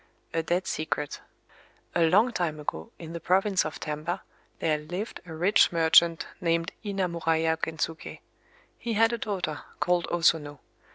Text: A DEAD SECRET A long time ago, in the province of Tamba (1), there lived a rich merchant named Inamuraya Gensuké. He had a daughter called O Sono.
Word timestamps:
A 0.33 0.41
DEAD 0.41 0.65
SECRET 0.65 1.21
A 1.93 2.01
long 2.01 2.31
time 2.31 2.59
ago, 2.59 2.91
in 2.97 3.13
the 3.13 3.19
province 3.19 3.63
of 3.63 3.79
Tamba 3.79 4.23
(1), 4.57 4.57
there 4.57 4.77
lived 4.79 5.21
a 5.27 5.33
rich 5.35 5.71
merchant 5.71 6.25
named 6.41 6.71
Inamuraya 6.83 7.55
Gensuké. 7.57 8.21
He 8.79 8.93
had 8.93 9.13
a 9.13 9.19
daughter 9.19 9.61
called 9.79 10.07
O 10.09 10.21
Sono. 10.21 10.59